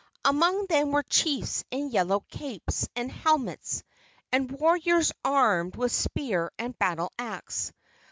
Among 0.25 0.65
them 0.65 0.89
were 0.93 1.03
chiefs 1.03 1.63
in 1.69 1.91
yellow 1.91 2.21
capes 2.31 2.89
and 2.95 3.11
helmets, 3.11 3.83
and 4.31 4.51
warriors 4.51 5.11
armed 5.23 5.75
with 5.75 5.91
spear 5.91 6.51
and 6.57 6.75
battle 6.79 7.11
axe. 7.19 7.71